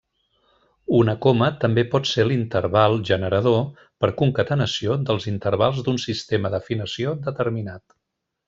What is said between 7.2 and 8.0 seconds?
determinat.